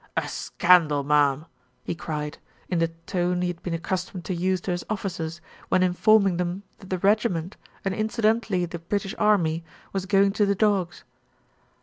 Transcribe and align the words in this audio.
"A 0.17 0.27
scandal, 0.27 1.03
marm!" 1.03 1.45
he 1.83 1.93
cried, 1.93 2.39
in 2.69 2.79
the 2.79 2.87
tone 3.05 3.43
he 3.43 3.49
had 3.49 3.61
been 3.61 3.75
accustomed 3.75 4.25
to 4.25 4.33
use 4.33 4.59
to 4.61 4.71
his 4.71 4.83
officers 4.89 5.41
when 5.69 5.83
informing 5.83 6.37
them 6.37 6.63
that 6.79 6.89
the 6.89 6.97
regiment, 6.97 7.55
and 7.85 7.93
incidentally 7.93 8.65
the 8.65 8.79
British 8.79 9.13
army, 9.19 9.63
was 9.93 10.07
going 10.07 10.31
to 10.31 10.45
the 10.47 10.55
dogs. 10.55 11.03